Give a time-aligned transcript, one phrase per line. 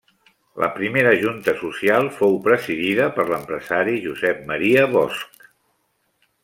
[0.61, 5.49] La primera junta social fou presidida per l'empresari Josep Maria Bosch.